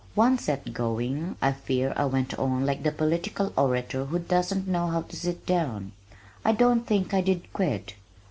Once 0.15 0.45
set 0.45 0.73
going 0.73 1.35
I 1.43 1.51
fear 1.51 1.93
I 1.95 2.05
went 2.05 2.33
on 2.39 2.65
like 2.65 2.81
the 2.81 2.91
political 2.91 3.53
orator 3.55 4.05
who 4.05 4.17
doesn't 4.17 4.67
know 4.67 4.87
how 4.87 5.03
to 5.03 5.15
sit 5.15 5.45
down. 5.45 5.91
I 6.43 6.53
don't 6.53 6.87
think 6.87 7.13
I 7.13 7.21
did 7.21 7.53
quit. 7.53 7.93